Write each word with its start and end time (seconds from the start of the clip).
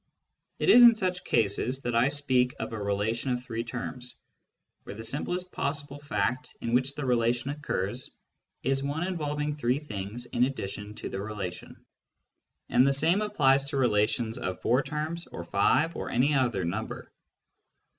It 0.57 0.69
is 0.71 0.81
in 0.81 0.95
such 0.95 1.23
\ 1.23 1.25
cases 1.25 1.81
that 1.81 1.93
I 1.95 2.07
speak 2.07 2.55
of 2.59 2.73
a 2.73 2.81
relation 2.83 3.29
of 3.33 3.43
three 3.43 3.63
terms, 3.63 4.15
where 4.81 4.95
the; 4.95 5.03
simplest 5.03 5.51
possible 5.51 5.99
fact 5.99 6.57
in 6.59 6.73
which 6.73 6.95
the 6.95 7.05
relation 7.05 7.51
occurs 7.51 8.09
is 8.63 8.81
one 8.81 9.05
involving 9.05 9.53
three 9.55 9.77
things 9.77 10.25
in 10.25 10.45
addition 10.45 10.95
to 10.95 11.09
the 11.09 11.21
relation. 11.21 11.85
And 12.67 12.83
the 12.87 12.93
same 12.93 13.21
applies 13.21 13.65
to 13.65 13.77
relations 13.77 14.39
of 14.39 14.59
four 14.59 14.81
terms 14.81 15.27
or 15.27 15.43
five 15.43 15.95
or 15.95 16.09
any 16.09 16.31
>y 16.31 16.37
other 16.37 16.65
number. 16.65 17.11